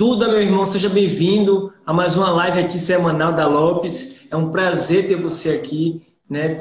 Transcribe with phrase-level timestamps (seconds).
[0.00, 4.16] Duda, meu irmão, seja bem-vindo a mais uma live aqui semanal da Lopes.
[4.30, 6.56] É um prazer ter você aqui, né?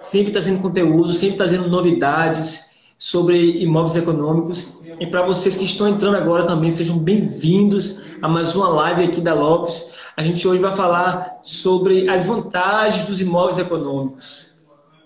[0.00, 4.80] Sempre trazendo conteúdo, sempre trazendo novidades sobre imóveis econômicos.
[4.98, 9.20] E para vocês que estão entrando agora também, sejam bem-vindos a mais uma live aqui
[9.20, 9.92] da Lopes.
[10.16, 14.58] A gente hoje vai falar sobre as vantagens dos imóveis econômicos.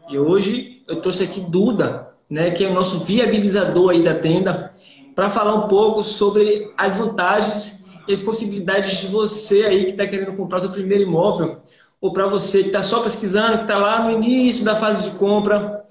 [0.08, 4.71] E hoje eu trouxe aqui Duda, né, que é o nosso viabilizador aí da tenda
[5.14, 10.06] para falar um pouco sobre as vantagens e as possibilidades de você aí que está
[10.06, 11.60] querendo comprar seu primeiro imóvel,
[12.00, 15.16] ou para você que está só pesquisando, que está lá no início da fase de
[15.16, 15.86] compra,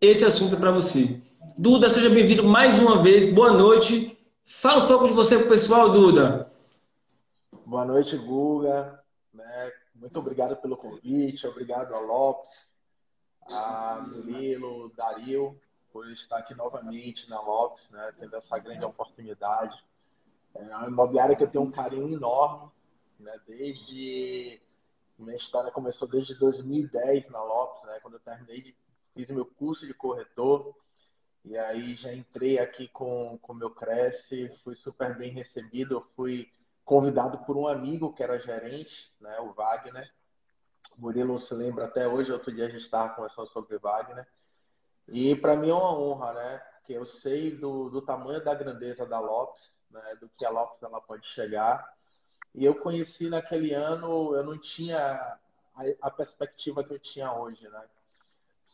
[0.00, 1.20] esse assunto é para você.
[1.56, 4.18] Duda, seja bem-vindo mais uma vez, boa noite.
[4.44, 6.50] Fala um pouco de você para o pessoal, Duda.
[7.64, 9.00] Boa noite, Guga.
[9.32, 9.72] Né?
[9.94, 12.50] Muito obrigado pelo convite, obrigado a Lopes,
[13.48, 15.56] a Murilo, Dario,
[15.94, 19.80] por estar aqui novamente na Lopes, né, tendo essa grande oportunidade.
[20.52, 22.68] É uma imobiliária que eu tenho um carinho enorme,
[23.20, 24.60] né, desde
[25.16, 28.76] minha história começou desde 2010 na Lopes, né, quando eu terminei de,
[29.14, 30.74] fiz meu curso de corretor
[31.44, 36.50] e aí já entrei aqui com o meu Cresce, fui super bem recebido, eu fui
[36.84, 40.12] convidado por um amigo que era gerente, né, o Wagner.
[40.98, 44.26] O Murilo se lembra até hoje, outro dia a gente estava conversando sobre Wagner.
[45.08, 46.62] E para mim é uma honra, né?
[46.78, 50.16] Porque eu sei do, do tamanho da grandeza da Lopes, né?
[50.20, 51.92] do que a Lopes ela pode chegar.
[52.54, 54.98] E eu conheci naquele ano, eu não tinha
[55.74, 57.84] a, a perspectiva que eu tinha hoje, né?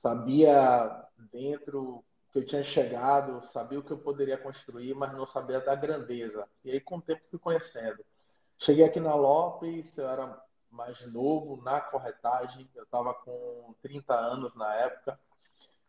[0.02, 5.60] Sabia dentro que eu tinha chegado, sabia o que eu poderia construir, mas não sabia
[5.60, 6.46] da grandeza.
[6.64, 8.04] E aí, com o tempo, fui conhecendo.
[8.58, 14.54] Cheguei aqui na Lopes, eu era mais novo na corretagem, eu estava com 30 anos
[14.54, 15.18] na época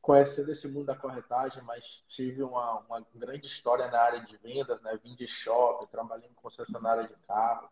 [0.02, 4.82] conhecendo esse mundo da corretagem, mas tive uma, uma grande história na área de vendas,
[4.82, 5.00] né?
[5.04, 7.70] Vim de shopping, trabalhei em concessionária de carro,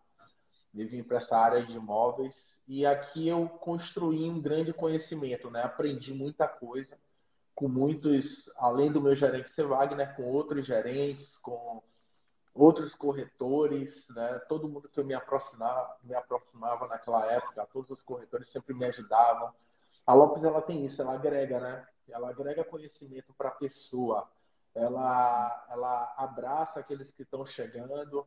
[0.73, 2.33] e vim para essa área de imóveis.
[2.67, 5.63] E aqui eu construí um grande conhecimento, né?
[5.63, 6.95] Aprendi muita coisa
[7.55, 8.23] com muitos,
[8.57, 11.81] além do meu gerente ser Wagner, com outros gerentes, com
[12.53, 14.39] outros corretores, né?
[14.47, 18.85] Todo mundo que eu me aproximava, me aproximava naquela época, todos os corretores sempre me
[18.85, 19.51] ajudavam.
[20.05, 21.87] A Lopes ela tem isso, ela agrega, né?
[22.11, 24.29] Ela agrega conhecimento para a pessoa,
[24.73, 28.25] ela, ela abraça aqueles que estão chegando,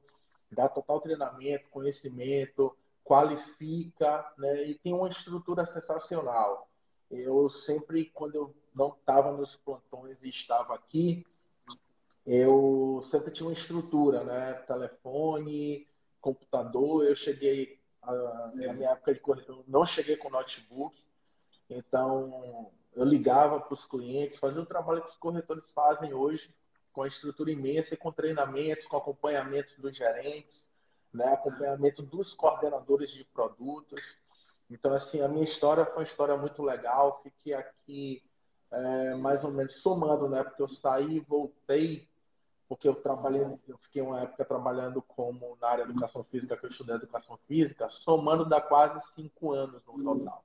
[0.51, 4.65] dá total treinamento, conhecimento, qualifica, né?
[4.65, 6.69] E tem uma estrutura sensacional.
[7.11, 11.27] Eu sempre, quando eu não estava nos plantões e estava aqui,
[12.25, 14.55] eu sempre tinha uma estrutura, né?
[14.67, 15.87] Telefone,
[16.21, 17.05] computador.
[17.05, 20.97] Eu cheguei, na minha época de corretor, não cheguei com notebook.
[21.69, 26.55] Então, eu ligava para os clientes, fazia o trabalho que os corretores fazem hoje,
[26.93, 30.55] com a estrutura imensa e com treinamentos, com acompanhamento dos gerentes,
[31.13, 34.01] né, acompanhamento dos coordenadores de produtos.
[34.71, 37.21] Então, assim, a minha história foi uma história muito legal.
[37.23, 38.23] Fiquei aqui
[38.71, 42.09] é, mais ou menos somando, né, porque eu saí e voltei,
[42.69, 46.67] porque eu trabalhei, eu fiquei uma época trabalhando como na área de educação física, que
[46.67, 50.45] eu estudei educação física, somando dá quase cinco anos no total.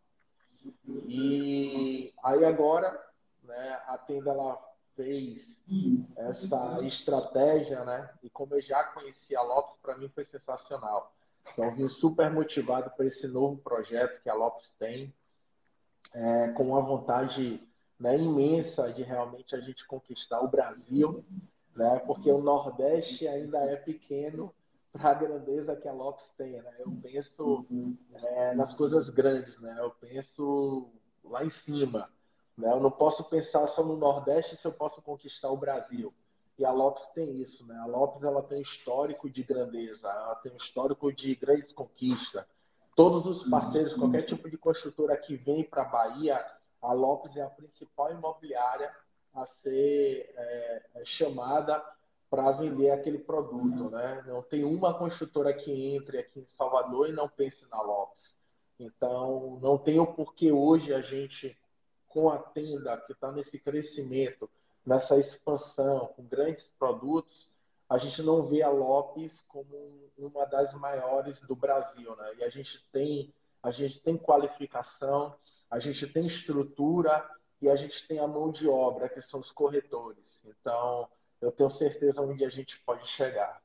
[0.85, 2.99] E aí agora,
[3.43, 4.57] né, a tenda ela
[4.95, 5.41] fez
[6.15, 8.09] essa estratégia, né?
[8.23, 11.13] E como eu já conhecia a Lopes, para mim foi sensacional.
[11.53, 15.13] Então, vim super motivado por esse novo projeto que a Lopes tem,
[16.13, 17.61] é, com uma vontade
[17.99, 21.23] né, imensa de realmente a gente conquistar o Brasil,
[21.75, 21.99] né?
[22.05, 24.53] Porque o Nordeste ainda é pequeno
[24.97, 26.75] para a grandeza que a Lopes tem, né?
[26.79, 27.65] Eu penso
[28.13, 29.75] é, nas coisas grandes, né?
[29.79, 30.89] Eu penso
[31.23, 32.09] lá em cima,
[32.57, 32.71] né?
[32.71, 36.13] Eu não posso pensar só no Nordeste se eu posso conquistar o Brasil.
[36.57, 37.77] E a Lopes tem isso, né?
[37.77, 42.43] A Lopes ela tem histórico de grandeza, ela tem histórico de grandes conquistas.
[42.95, 46.43] Todos os parceiros, qualquer tipo de construtora que vem para a Bahia,
[46.81, 48.91] a Lopes é a principal imobiliária
[49.35, 51.83] a ser é chamada
[52.29, 54.23] para vender aquele produto, né?
[54.27, 58.21] Não tem uma construtora que entre aqui em Salvador e não pense na Lopes.
[58.79, 61.57] Então, não tem o porquê hoje a gente,
[62.09, 64.49] com a tenda que está nesse crescimento,
[64.85, 67.47] nessa expansão, com grandes produtos,
[67.89, 72.35] a gente não vê a Lopes como uma das maiores do Brasil, né?
[72.39, 73.33] E a gente tem,
[73.63, 75.33] a gente tem qualificação,
[75.71, 77.25] a gente tem estrutura
[77.61, 80.23] e a gente tem a mão de obra, que são os corretores.
[80.45, 81.07] Então,
[81.41, 83.57] eu tenho certeza onde a gente pode chegar.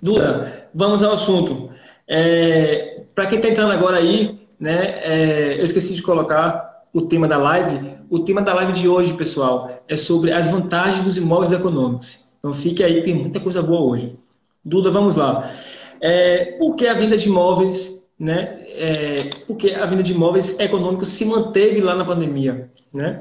[0.00, 1.70] Duda, vamos ao assunto.
[2.08, 7.28] É, Para quem está entrando agora aí, né, é, eu esqueci de colocar o tema
[7.28, 7.98] da live.
[8.10, 12.32] O tema da live de hoje, pessoal, é sobre as vantagens dos imóveis econômicos.
[12.38, 14.18] Então fique aí, tem muita coisa boa hoje.
[14.64, 15.48] Duda, vamos lá.
[16.00, 18.66] É, por que a venda de imóveis, né?
[18.70, 23.20] É, porque a venda de imóveis econômicos se manteve lá na pandemia, né?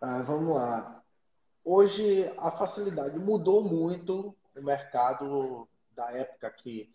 [0.00, 1.02] Ah, vamos lá.
[1.64, 6.90] Hoje a facilidade mudou muito o mercado da época que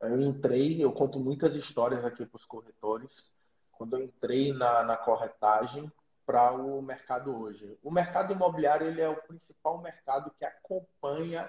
[0.00, 0.82] eu entrei.
[0.82, 3.10] Eu conto muitas histórias aqui para os corretores.
[3.72, 5.90] Quando eu entrei na, na corretagem,
[6.26, 7.78] para o mercado hoje.
[7.82, 11.48] O mercado imobiliário ele é o principal mercado que acompanha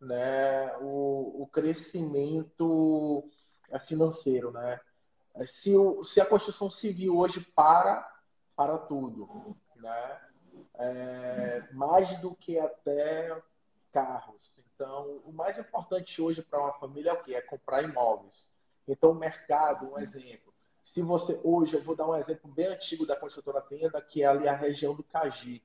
[0.00, 3.28] né, o, o crescimento
[3.68, 4.52] é, financeiro.
[4.52, 4.80] Né?
[5.60, 8.08] Se, o, se a construção civil hoje para,
[8.54, 9.56] para tudo.
[9.82, 10.20] Né?
[10.74, 13.36] É, mais do que até
[13.92, 14.40] carros.
[14.74, 17.34] Então, o mais importante hoje para uma família é o que?
[17.34, 18.34] É comprar imóveis.
[18.88, 20.52] Então, o mercado, um exemplo
[20.92, 24.26] se você hoje, eu vou dar um exemplo bem antigo da construtora Tenda, que é
[24.26, 25.62] ali a região do Cagi.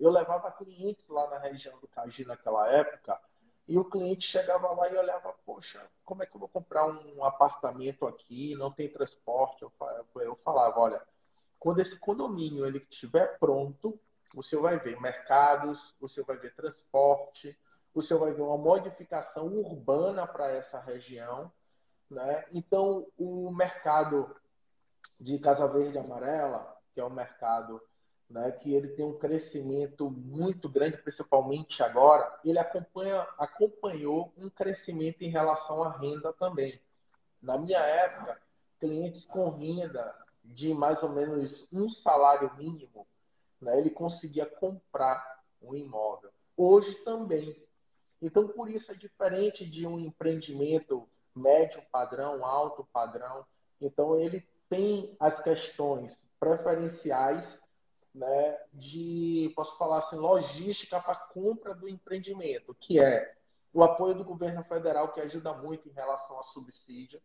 [0.00, 3.20] Eu levava clientes lá na região do Cagi naquela época,
[3.68, 7.22] e o cliente chegava lá e olhava, poxa, como é que eu vou comprar um
[7.24, 9.62] apartamento aqui, não tem transporte?
[9.62, 11.02] Eu falava, olha,
[11.62, 13.96] quando esse condomínio ele estiver pronto,
[14.34, 17.56] você vai ver mercados, você vai ver transporte,
[17.94, 21.52] você vai ver uma modificação urbana para essa região,
[22.10, 22.44] né?
[22.50, 24.34] Então, o mercado
[25.20, 27.80] de Casa Verde Amarela, que é um mercado
[28.28, 35.22] né, que ele tem um crescimento muito grande, principalmente agora, ele acompanha, acompanhou um crescimento
[35.22, 36.80] em relação à renda também.
[37.40, 38.36] Na minha época,
[38.80, 43.06] clientes com renda de mais ou menos um salário mínimo,
[43.60, 46.30] né, ele conseguia comprar um imóvel.
[46.56, 47.56] Hoje também.
[48.20, 53.44] Então, por isso é diferente de um empreendimento médio padrão, alto padrão.
[53.80, 57.44] Então, ele tem as questões preferenciais
[58.14, 63.34] né, de, posso falar assim, logística para compra do empreendimento, que é
[63.72, 67.20] o apoio do governo federal, que ajuda muito em relação a subsídio,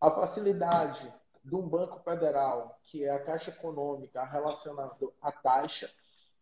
[0.00, 1.12] a facilidade
[1.44, 5.90] de um banco federal, que é a Caixa Econômica, relacionado à taxa,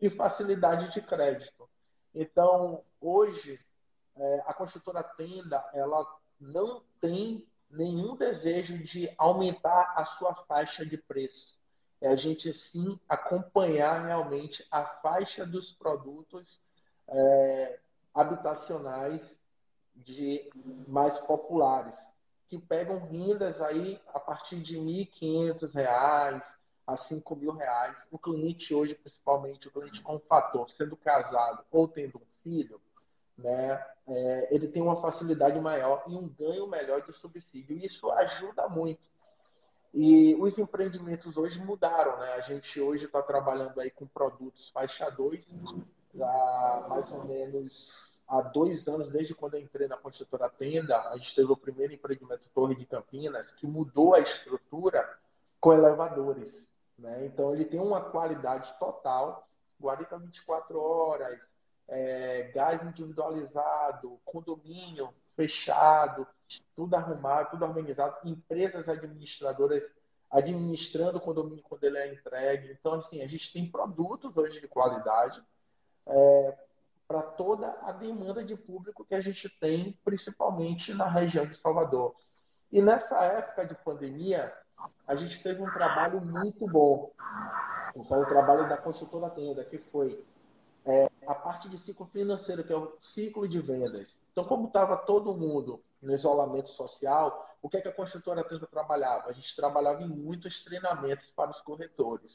[0.01, 1.69] e facilidade de crédito.
[2.15, 3.59] Então, hoje,
[4.17, 6.07] é, a construtora Tenda, ela
[6.41, 11.57] não tem nenhum desejo de aumentar a sua faixa de preço.
[12.01, 16.47] É a gente sim acompanhar realmente a faixa dos produtos
[17.09, 17.79] é,
[18.15, 19.21] habitacionais
[19.95, 20.51] de
[20.87, 21.95] mais populares,
[22.49, 26.43] que pegam rendas aí a partir de R$ 1.500
[26.87, 27.97] a R$ 5.000.
[28.11, 32.81] O cliente hoje, principalmente o cliente com fator, sendo casado ou tendo um filho,
[33.37, 37.77] né, é, ele tem uma facilidade maior e um ganho melhor de subsídio.
[37.77, 39.01] Isso ajuda muito.
[39.93, 42.35] E os empreendimentos hoje mudaram, né?
[42.35, 45.43] A gente hoje está trabalhando aí com produtos faixa 2,
[46.21, 47.73] há mais ou menos
[48.29, 51.93] há dois anos, desde quando eu entrei na construtora Tenda, a gente teve o primeiro
[51.93, 55.09] empreendimento Torre de Campinas, que mudou a estrutura
[55.61, 56.53] com elevadores.
[56.99, 57.27] Né?
[57.27, 59.47] Então, ele tem uma qualidade total,
[59.81, 61.39] guarita 24 horas,
[61.89, 66.27] é, gás individualizado, condomínio fechado,
[66.75, 69.83] tudo arrumado, tudo organizado, empresas administradoras
[70.31, 72.73] administrando o condomínio quando ele é entregue.
[72.73, 75.41] Então, assim, a gente tem produtos hoje de qualidade
[76.07, 76.59] é,
[77.09, 82.15] para toda a demanda de público que a gente tem, principalmente na região de Salvador.
[82.73, 84.53] E nessa época de pandemia,
[85.07, 87.13] a gente teve um trabalho muito bom.
[87.95, 90.23] Então, o trabalho da consultora Tenda, que foi
[90.85, 94.07] é, a parte de ciclo financeiro, que é o ciclo de vendas.
[94.33, 98.67] Então, como estava todo mundo no isolamento social, o que, é que a construtora Tenda
[98.67, 99.31] trabalhava?
[99.31, 102.31] A gente trabalhava em muitos treinamentos para os corretores.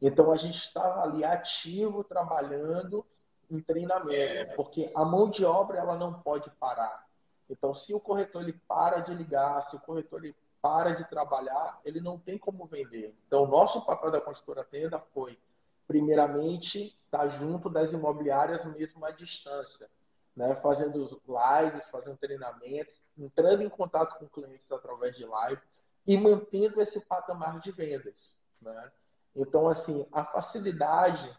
[0.00, 3.04] Então, a gente estava ali ativo, trabalhando
[3.52, 7.06] em treinamento, porque a mão de obra ela não pode parar.
[7.48, 11.80] Então, se o corretor ele para de ligar, se o corretor ele para de trabalhar,
[11.84, 13.14] ele não tem como vender.
[13.26, 15.38] Então, o nosso papel da construtora Tenda foi
[15.86, 19.90] primeiramente, estar junto das imobiliárias mesmo à distância,
[20.34, 20.54] né?
[20.62, 25.60] fazendo lives, fazendo treinamentos, entrando em contato com clientes através de live
[26.06, 28.14] e mantendo esse patamar de vendas.
[28.62, 28.90] Né?
[29.36, 31.36] Então, assim, a facilidade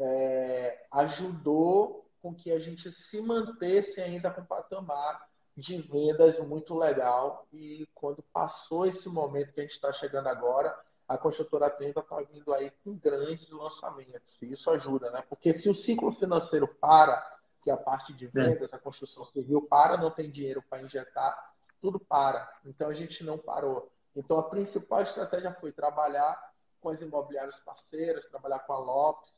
[0.00, 7.46] é, ajudou com que a gente se mantesse ainda com patamar de vendas muito legal
[7.52, 10.74] e quando passou esse momento que a gente está chegando agora,
[11.08, 14.40] a construtora Tenda está vindo aí com grandes lançamentos.
[14.40, 15.24] E isso ajuda, né?
[15.28, 17.20] Porque se o ciclo financeiro para,
[17.62, 18.28] que é a parte de é.
[18.28, 22.48] vendas, a construção civil para, não tem dinheiro para injetar, tudo para.
[22.64, 23.90] Então a gente não parou.
[24.14, 29.30] Então a principal estratégia foi trabalhar com as imobiliárias parceiras, trabalhar com a Lopes,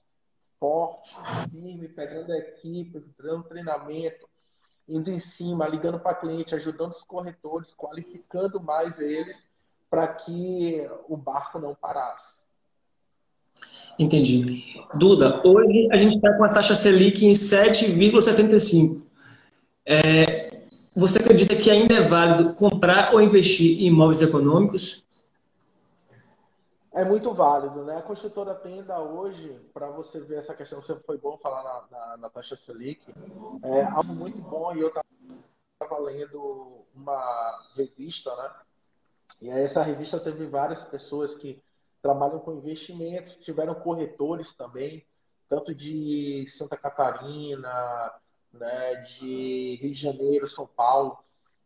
[0.63, 1.11] forte,
[1.51, 4.29] firme, pegando a equipe, dando treinamento,
[4.89, 9.37] indo em cima, ligando para cliente, ajudando os corretores, qualificando mais eles
[9.91, 12.31] para que o barco não parasse.
[13.99, 14.81] Entendi.
[14.95, 19.03] Duda, hoje a gente está com a taxa Selic em 7,75.
[19.85, 20.63] É,
[20.95, 25.05] você acredita que ainda é válido comprar ou investir em imóveis econômicos?
[26.95, 27.97] É muito válido, né?
[27.97, 32.17] A construtora Tenda hoje, para você ver essa questão, sempre foi bom falar na, na,
[32.19, 33.03] na taxa Selic,
[33.63, 38.51] é algo muito bom e eu estava lendo uma revista, né?
[39.41, 41.63] E essa revista teve várias pessoas que
[42.03, 45.03] trabalham com investimentos, tiveram corretores também,
[45.49, 48.13] tanto de Santa Catarina,
[48.53, 51.19] né, de Rio de Janeiro, São Paulo,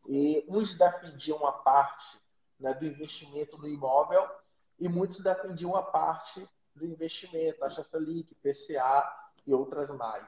[0.09, 2.18] e uns defendiam uma parte
[2.61, 4.25] né, do investimento no imóvel
[4.78, 9.04] e muitos defendiam a parte do investimento, taxa Selic, PCA
[9.47, 10.26] e outras mais.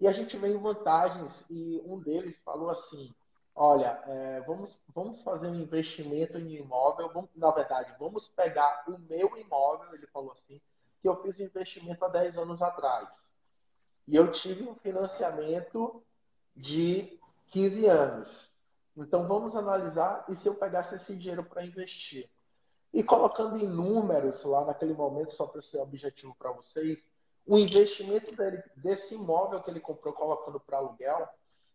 [0.00, 3.12] E a gente em vantagens e um deles falou assim,
[3.54, 8.98] olha, é, vamos, vamos fazer um investimento em imóvel, vamos, na verdade, vamos pegar o
[8.98, 10.60] meu imóvel, ele falou assim,
[11.02, 13.08] que eu fiz um investimento há 10 anos atrás.
[14.06, 16.02] E eu tive um financiamento
[16.56, 17.18] de
[17.52, 18.50] 15 anos.
[18.96, 22.28] Então vamos analisar e se eu pegasse esse dinheiro para investir.
[22.92, 26.98] E colocando em números lá naquele momento, só para ser objetivo para vocês,
[27.46, 31.28] o investimento dele, desse imóvel que ele comprou colocando para aluguel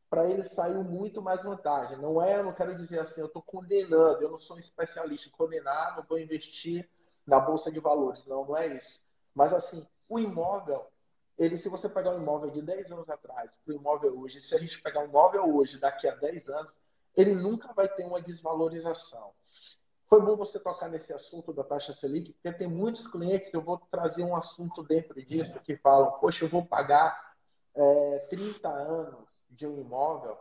[0.09, 1.97] para ele saiu muito mais vantagem.
[1.97, 5.27] Não é, eu não quero dizer assim, eu estou condenando, eu não sou um especialista
[5.27, 6.87] em condenar, não vou investir
[7.25, 8.99] na bolsa de valores, não, não é isso.
[9.33, 10.85] Mas assim, o imóvel,
[11.37, 14.59] ele, se você pegar um imóvel de 10 anos atrás, o imóvel hoje, se a
[14.59, 16.71] gente pegar um imóvel hoje, daqui a 10 anos,
[17.17, 19.31] ele nunca vai ter uma desvalorização.
[20.07, 23.77] Foi bom você tocar nesse assunto da taxa Selic, porque tem muitos clientes, eu vou
[23.89, 27.33] trazer um assunto dentro disso, que falam, poxa, eu vou pagar
[27.73, 30.37] é, 30 anos de um imóvel,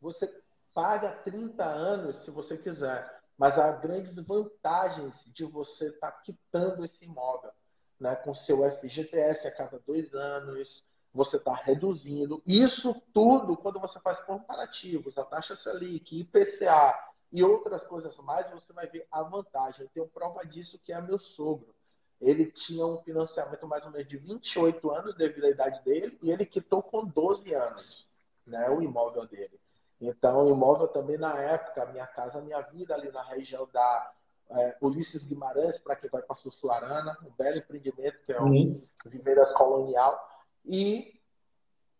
[0.00, 0.32] você
[0.72, 6.84] paga 30 anos se você quiser, mas há grandes vantagens de você estar tá quitando
[6.84, 7.50] esse imóvel,
[7.98, 8.14] né?
[8.16, 12.40] Com seu FGTS a cada dois anos, você está reduzindo.
[12.46, 18.72] Isso tudo, quando você faz comparativos, a taxa Selic, IPCA e outras coisas mais, você
[18.72, 19.82] vai ver a vantagem.
[19.82, 21.74] Eu tenho prova disso que é meu sogro
[22.20, 26.30] ele tinha um financiamento mais ou menos de 28 anos devido à idade dele e
[26.30, 28.06] ele quitou com 12 anos
[28.46, 29.58] né, o imóvel dele.
[30.00, 34.12] Então, o imóvel também, na época, Minha Casa Minha Vida, ali na região da
[34.50, 39.52] é, Ulisses Guimarães, para quem vai para Sussuarana, um belo empreendimento, que é o Viveiras
[39.54, 40.18] Colonial.
[40.64, 41.20] E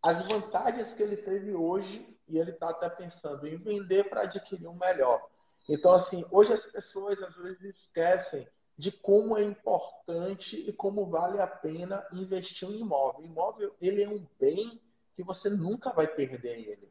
[0.02, 4.66] as vantagens que ele teve hoje, e ele está até pensando em vender para adquirir
[4.68, 5.26] um melhor.
[5.68, 11.40] Então, assim, hoje as pessoas às vezes esquecem de como é importante e como vale
[11.40, 13.20] a pena investir em imóvel.
[13.20, 14.80] O imóvel, ele é um bem
[15.16, 16.88] que você nunca vai perder ele.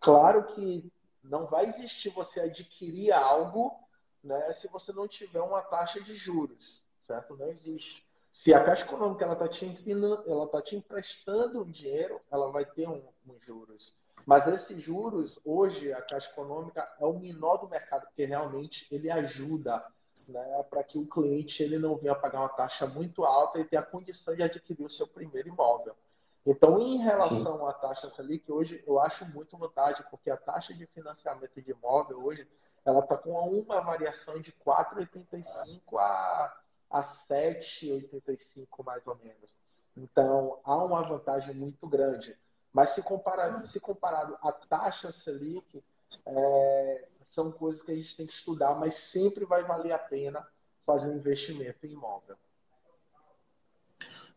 [0.00, 0.92] Claro que
[1.24, 3.74] não vai existir você adquirir algo
[4.22, 7.36] né, se você não tiver uma taxa de juros, certo?
[7.36, 8.04] Não existe.
[8.42, 9.64] Se a Caixa Econômica ela está te,
[10.26, 13.92] ela tá te emprestando dinheiro, ela vai ter um, um juros.
[14.26, 19.08] Mas esses juros, hoje, a Caixa Econômica é o menor do mercado, porque realmente ele
[19.08, 19.84] ajuda
[20.28, 23.80] né, para que o cliente ele não venha pagar uma taxa muito alta e tenha
[23.80, 25.94] a condição de adquirir o seu primeiro imóvel.
[26.44, 27.66] Então, em relação Sim.
[27.68, 32.24] à taxa Selic, hoje eu acho muito vantagem, porque a taxa de financiamento de imóvel
[32.24, 32.48] hoje
[32.84, 36.56] ela está com uma variação de 4,85 a,
[36.90, 39.54] a 7,85 mais ou menos.
[39.96, 42.36] Então, há uma vantagem muito grande.
[42.76, 45.82] Mas se comparado, se comparado à taxa Selic,
[46.26, 47.04] é,
[47.34, 50.46] são coisas que a gente tem que estudar, mas sempre vai valer a pena
[50.84, 52.36] fazer um investimento em imóvel.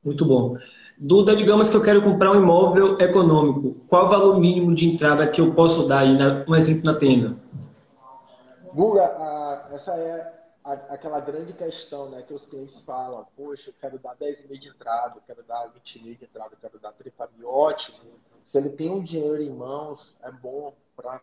[0.01, 0.55] Muito bom.
[0.97, 3.85] Duda, digamos que eu quero comprar um imóvel econômico.
[3.89, 6.17] Qual o valor mínimo de entrada que eu posso dar aí,
[6.47, 7.35] um exemplo na tenda?
[8.73, 9.03] Guga,
[9.73, 10.38] essa é
[10.73, 13.25] aquela grande questão né, que os clientes falam.
[13.35, 16.53] Poxa, eu quero dar 10 mil de entrada, eu quero dar 20 mil de entrada,
[16.53, 17.49] eu quero dar 30 mil.
[17.49, 17.97] Ótimo.
[18.51, 21.21] Se ele tem um dinheiro em mãos, é bom para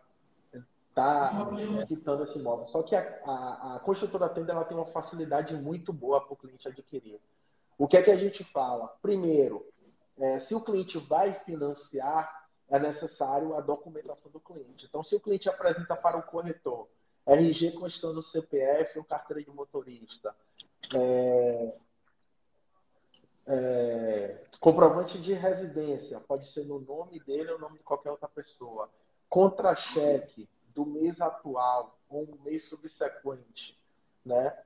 [0.52, 2.68] estar tá quitando esse imóvel.
[2.68, 6.36] Só que a, a, a construtora tenda ela tem uma facilidade muito boa para o
[6.36, 7.20] cliente adquirir.
[7.78, 8.88] O que é que a gente fala?
[9.02, 9.66] Primeiro,
[10.18, 14.86] é, se o cliente vai financiar, é necessário a documentação do cliente.
[14.86, 16.88] Então, se o cliente apresenta para o corretor
[17.26, 20.34] RG constando CPF ou carteira de motorista,
[20.94, 21.68] é,
[23.46, 28.28] é, comprovante de residência, pode ser no nome dele ou no nome de qualquer outra
[28.28, 28.88] pessoa,
[29.28, 33.76] contra-cheque do mês atual ou um mês subsequente,
[34.24, 34.56] né?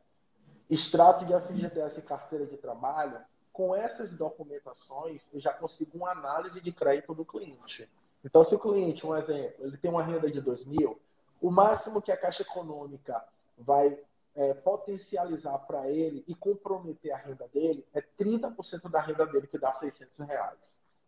[0.70, 3.20] extrato de FGTS e carteira de trabalho,
[3.52, 7.88] com essas documentações, eu já consigo uma análise de crédito do cliente.
[8.24, 11.00] Então, se o cliente, um exemplo, ele tem uma renda de 2 mil,
[11.40, 13.23] o máximo que a Caixa Econômica
[13.59, 13.99] vai
[14.35, 19.59] é, potencializar para ele e comprometer a renda dele é 30% da renda dele, que
[19.59, 20.59] dá 600 reais.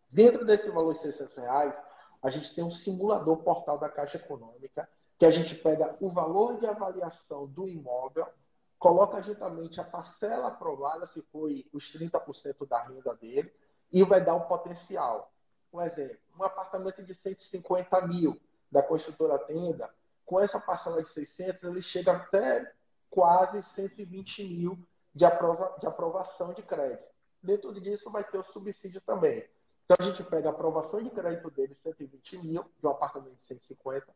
[0.09, 1.73] Dentro desse valor de 600 reais,
[2.21, 4.87] a gente tem um simulador portal da Caixa Econômica,
[5.17, 8.27] que a gente pega o valor de avaliação do imóvel,
[8.77, 13.51] coloca juntamente a parcela aprovada, se foi os 30% da renda dele,
[13.91, 15.31] e vai dar um potencial.
[15.71, 18.39] Um exemplo, um apartamento de 150 mil
[18.71, 19.89] da construtora Tenda,
[20.25, 22.71] com essa parcela de 600, ele chega até
[23.09, 24.77] quase 120 mil
[25.13, 27.03] de, aprova de aprovação de crédito.
[27.41, 29.45] Dentro disso vai ter o subsídio também.
[29.85, 33.47] Então a gente pega a aprovação de crédito dele, 120 mil, de um apartamento de
[33.47, 34.07] 150.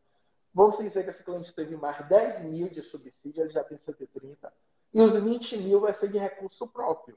[0.54, 4.52] Vamos dizer que esse cliente teve mais 10 mil de subsídio, ele já tem 130.
[4.94, 7.16] E os 20 mil vai ser de recurso próprio.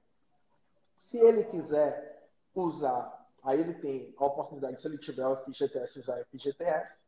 [1.10, 6.20] Se ele quiser usar, aí ele tem a oportunidade, se ele tiver o FGTS, usar
[6.20, 7.01] o FGTS,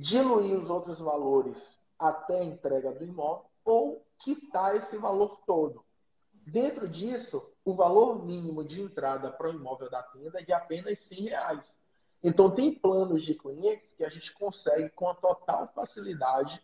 [0.00, 1.56] diluir os outros valores
[1.98, 5.84] até a entrega do imóvel ou quitar esse valor todo.
[6.46, 10.98] Dentro disso, o valor mínimo de entrada para o imóvel da tenda é de apenas
[11.08, 11.60] 100 reais.
[12.22, 16.60] Então, tem planos de clientes que a gente consegue, com a total facilidade,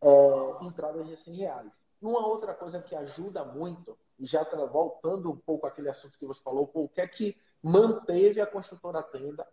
[0.00, 1.72] é, entradas de 100 reais.
[2.00, 6.40] Uma outra coisa que ajuda muito, e já voltando um pouco àquele assunto que você
[6.42, 9.46] falou, o que é que manteve a construtora tenda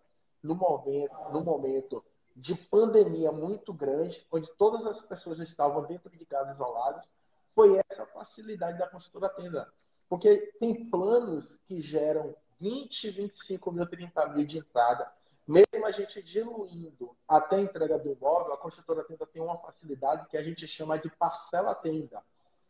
[0.44, 2.04] no momento, no momento
[2.36, 7.06] de pandemia muito grande, onde todas as pessoas estavam dentro de casa isoladas,
[7.54, 9.72] foi essa facilidade da construtora tenda.
[10.08, 15.12] Porque tem planos que geram 20, 25 mil, 30 mil de entrada.
[15.48, 20.28] Mesmo a gente diluindo até a entrega do imóvel, a construtora tenda tem uma facilidade
[20.30, 22.22] que a gente chama de parcela tenda.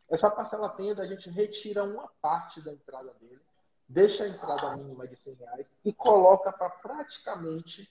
[0.10, 3.40] Essa parcela tenda, a gente retira uma parte da entrada dele,
[3.88, 7.88] deixa a entrada mínima de 100 reais e coloca para praticamente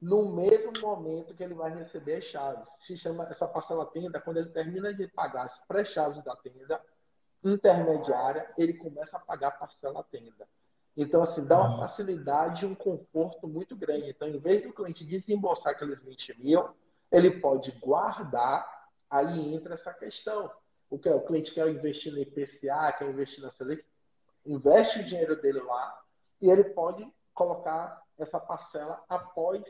[0.00, 2.66] no mesmo momento que ele vai receber as chaves.
[2.86, 6.80] Se chama essa parcela tenda, quando ele termina de pagar as pré-chaves da tenda
[7.42, 10.46] intermediária, ele começa a pagar a parcela tenda.
[10.96, 14.10] Então, assim, dá uma facilidade e um conforto muito grande.
[14.10, 16.68] Então, em vez do cliente desembolsar aqueles 20 mil,
[17.10, 20.50] ele pode guardar, aí entra essa questão.
[20.88, 21.14] O que é?
[21.14, 23.84] O cliente quer investir no IPCA, quer investir na Selic,
[24.46, 26.00] investe o dinheiro dele lá
[26.40, 29.62] e ele pode colocar essa parcela após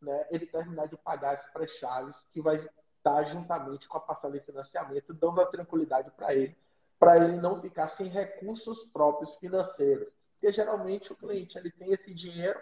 [0.00, 2.56] né, ele terminar de pagar as pré-chaves que vai
[2.96, 6.56] estar juntamente com a parcela de financiamento, dando a tranquilidade para ele,
[6.98, 10.08] para ele não ficar sem recursos próprios financeiros.
[10.32, 12.60] Porque geralmente o cliente ele tem esse dinheiro,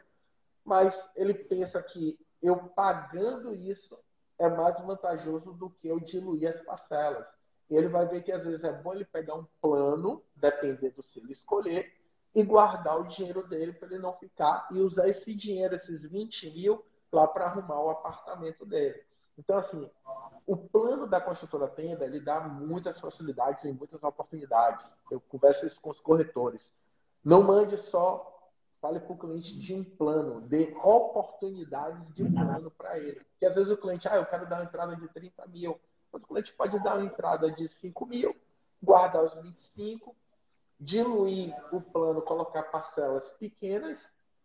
[0.65, 3.99] mas ele pensa que eu pagando isso
[4.39, 7.27] é mais vantajoso do que eu diluir as parcelas.
[7.69, 11.33] Ele vai ver que às vezes é bom ele pegar um plano, dependendo se ele
[11.33, 11.93] escolher,
[12.35, 16.51] e guardar o dinheiro dele para ele não ficar e usar esse dinheiro, esses 20
[16.51, 16.85] mil,
[17.17, 19.03] lá para arrumar o apartamento dele.
[19.39, 19.91] Então, assim,
[20.47, 24.85] o plano da construtora tenda, ele dá muitas facilidades e muitas oportunidades.
[25.11, 26.61] Eu converso isso com os corretores.
[27.25, 28.51] Não mande só,
[28.81, 33.21] fale para o cliente de um plano, dê oportunidades de plano para ele.
[33.31, 35.81] Porque às vezes o cliente, ah, eu quero dar uma entrada de 30 mil.
[36.13, 38.37] Mas o cliente pode dar uma entrada de 5 mil,
[38.83, 40.15] guardar os 25,
[40.79, 43.99] diluir o plano, colocar parcelas pequenas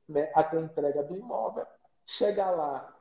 [0.07, 1.67] né, até a entrega do imóvel
[2.17, 2.95] Chegar lá,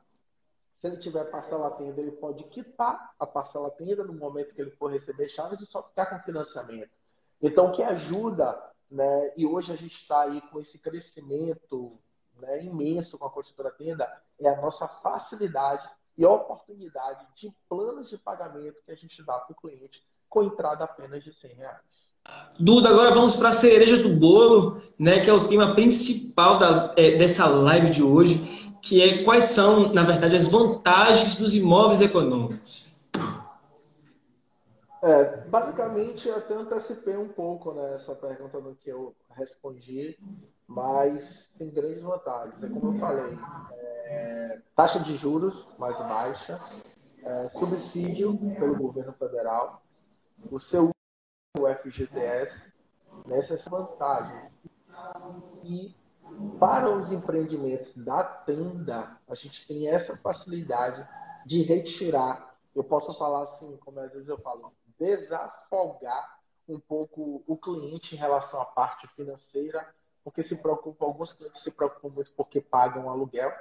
[0.79, 4.71] se ele tiver parcela tenda, ele pode quitar a parcela tenda no momento que ele
[4.71, 6.89] for receber chaves e só ficar com financiamento.
[7.41, 11.97] Então, o que ajuda, né, e hoje a gente está aí com esse crescimento
[12.39, 18.17] né, imenso com a construtora tenda, é a nossa facilidade e oportunidade de planos de
[18.17, 21.81] pagamento que a gente dá para o cliente com entrada apenas de 100 reais.
[22.59, 26.95] Duda, agora vamos para a cereja do bolo, né, que é o tema principal das,
[26.95, 32.01] é, dessa live de hoje, que é quais são, na verdade, as vantagens dos imóveis
[32.01, 32.91] econômicos.
[35.03, 40.17] É, basicamente, eu até antecipei um pouco nessa né, pergunta no que eu respondi,
[40.67, 41.23] mas
[41.57, 42.63] tem grandes vantagens.
[42.63, 43.37] É como eu falei,
[44.05, 46.59] é, taxa de juros mais baixa,
[47.23, 49.81] é, subsídio pelo governo federal,
[50.51, 50.91] o seu
[51.55, 52.55] FGTS,
[53.25, 54.51] nessas vantagens.
[55.63, 55.95] E
[56.59, 61.07] para os empreendimentos da tenda, a gente tem essa facilidade
[61.45, 66.39] de retirar, eu posso falar assim, como às vezes eu falo, desafogar
[66.69, 71.71] um pouco o cliente em relação à parte financeira, porque se preocupa, alguns clientes se
[71.71, 73.51] preocupam muito porque pagam aluguel,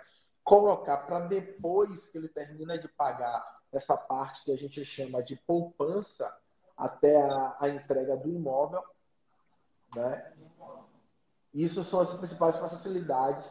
[0.45, 5.37] colocar para depois que ele termina de pagar essa parte que a gente chama de
[5.47, 6.31] poupança
[6.77, 8.83] até a, a entrega do imóvel,
[9.95, 10.33] né?
[11.53, 13.45] Isso são as principais facilidades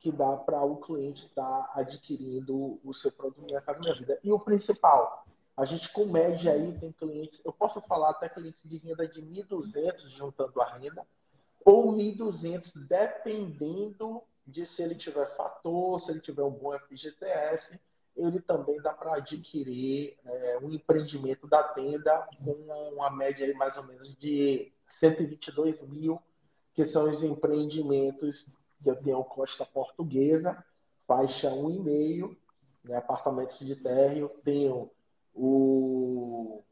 [0.00, 4.18] que dá para o cliente estar tá adquirindo o seu produto Casa Minha Vida.
[4.22, 5.24] E o principal,
[5.56, 9.22] a gente com média aí tem clientes, eu posso falar até clientes de renda de
[9.22, 11.06] 1.200 juntando a renda,
[11.64, 17.80] ou 1.200 dependendo de se ele tiver fator, se ele tiver um bom FGTS,
[18.16, 22.52] ele também dá para adquirir é, um empreendimento da tenda com
[22.94, 26.22] uma média aí mais ou menos de 122 mil,
[26.76, 28.44] que são os empreendimentos
[28.82, 30.62] que eu tenho Costa Portuguesa,
[31.06, 32.36] faixa 1,5,
[32.84, 34.90] né, apartamentos de térreo, tenho
[35.34, 36.62] o,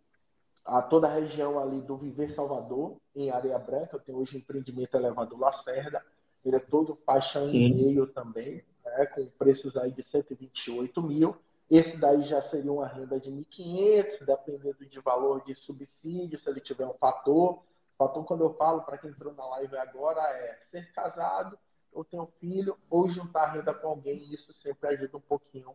[0.65, 4.95] a toda a região ali do Viver Salvador, em Areia Branca, eu tenho hoje empreendimento
[4.95, 6.05] elevador Lacerda,
[6.45, 11.35] ele é todo faixa 1,5 também, né, com preços aí de 128 mil.
[11.71, 16.61] Esse daí já seria uma renda de 1.500, dependendo de valor de subsídio, se ele
[16.61, 17.63] tiver um fator.
[17.97, 21.59] Fator, quando eu falo, para quem entrou na live agora, é ser casado,
[21.93, 24.33] ou ter um filho, ou juntar renda com alguém.
[24.33, 25.75] Isso sempre ajuda um pouquinho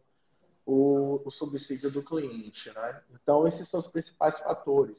[0.66, 2.70] o, o subsídio do cliente.
[2.72, 3.04] Né?
[3.12, 4.98] Então, esses são os principais fatores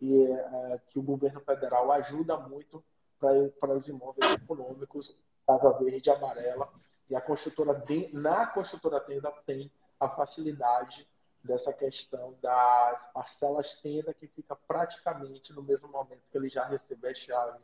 [0.00, 2.82] e, é, que o governo federal ajuda muito
[3.18, 5.14] para os imóveis econômicos,
[5.46, 6.72] Casa Verde e Amarela.
[7.10, 11.06] E a construtora, na construtora tenda tem a facilidade
[11.42, 17.08] dessa questão das parcelas tenda, que fica praticamente no mesmo momento que ele já recebe
[17.08, 17.62] as chaves.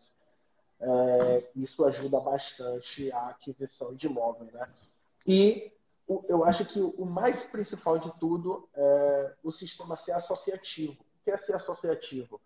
[0.79, 4.47] É, isso ajuda bastante a aquisição de imóvel.
[4.53, 4.69] Né?
[5.27, 5.73] E
[6.29, 10.93] eu acho que o mais principal de tudo é o sistema ser associativo.
[10.93, 12.41] O que é ser associativo?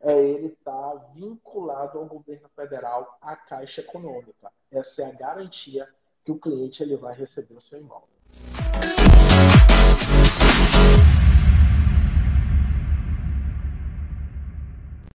[0.00, 4.50] É ele estar tá vinculado ao governo federal, à Caixa Econômica.
[4.70, 5.88] Essa é a garantia
[6.24, 8.19] que o cliente ele vai receber o seu imóvel.